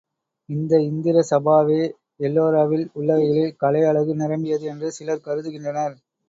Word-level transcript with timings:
இந்த 0.49 0.73
இந்திர 0.85 1.17
சபாவே 1.29 1.81
எல்லோராவில் 2.19 2.85
உள்ளவைகளில் 2.95 3.55
கலை 3.57 3.83
அழகு 3.83 4.15
நிரம்பியது 4.15 4.65
என்று 4.65 4.89
சிலர் 4.91 5.25
கருதுகின்றனர். 5.27 5.95